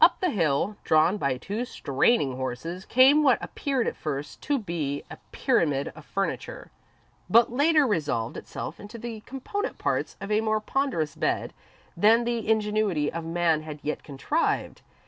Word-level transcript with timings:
Up 0.03 0.19
the 0.19 0.31
hill, 0.31 0.77
drawn 0.83 1.17
by 1.17 1.37
two 1.37 1.63
straining 1.63 2.35
horses, 2.35 2.85
came 2.85 3.21
what 3.21 3.37
appeared 3.39 3.85
at 3.87 3.95
first 3.95 4.41
to 4.41 4.57
be 4.57 5.03
a 5.11 5.17
pyramid 5.31 5.89
of 5.89 6.05
furniture, 6.05 6.71
but 7.29 7.51
later 7.53 7.85
resolved 7.85 8.35
itself 8.35 8.79
into 8.79 8.97
the 8.97 9.19
component 9.27 9.77
parts 9.77 10.17
of 10.19 10.31
a 10.31 10.41
more 10.41 10.59
ponderous 10.59 11.15
bed 11.15 11.53
than 11.95 12.23
the 12.23 12.49
ingenuity 12.51 13.11
of 13.13 13.23
man 13.23 13.61
had 13.61 13.79
yet 13.83 14.01
contrived. 14.01 14.81